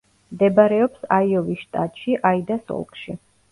[0.37, 3.19] მდებარეობს აიოვის შტატში, აიდას ოლქში.